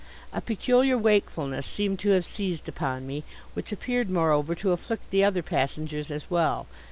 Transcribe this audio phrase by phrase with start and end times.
[0.33, 5.23] A peculiar wakefulness seemed to have seized upon me, which appeared, moreover, to afflict the
[5.23, 6.65] other passengers as well.